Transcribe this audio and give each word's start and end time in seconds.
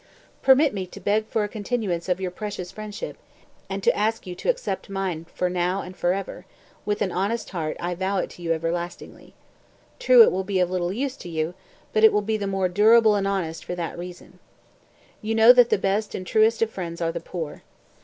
200. 0.41 0.41
"Permit 0.47 0.73
me 0.73 0.87
to 0.87 0.99
beg 0.99 1.27
for 1.27 1.43
a 1.43 1.47
continuance 1.47 2.09
of 2.09 2.19
your 2.19 2.31
precious 2.31 2.71
friendship, 2.71 3.17
and 3.69 3.83
to 3.83 3.95
ask 3.95 4.25
you 4.25 4.33
to 4.33 4.49
accept 4.49 4.89
mine 4.89 5.25
for 5.31 5.47
now 5.47 5.83
and 5.83 5.95
forever; 5.95 6.47
with 6.87 7.03
an 7.03 7.11
honest 7.11 7.51
heart 7.51 7.77
I 7.79 7.93
vow 7.93 8.17
it 8.17 8.31
to 8.31 8.41
you 8.41 8.51
everlastingly. 8.51 9.35
True 9.99 10.23
it 10.23 10.31
will 10.31 10.43
be 10.43 10.57
of 10.59 10.71
little 10.71 10.91
use 10.91 11.15
to 11.17 11.29
you; 11.29 11.53
but 11.93 12.03
it 12.03 12.11
will 12.11 12.23
be 12.23 12.35
the 12.37 12.47
more 12.47 12.67
durable 12.67 13.13
and 13.13 13.27
honest 13.27 13.63
for 13.63 13.75
that 13.75 13.95
reason. 13.95 14.39
You 15.21 15.35
know 15.35 15.53
that 15.53 15.69
the 15.69 15.77
best 15.77 16.15
and 16.15 16.25
truest 16.25 16.65
friends 16.65 16.99
are 16.99 17.11
the 17.11 17.19
poor. 17.19 17.61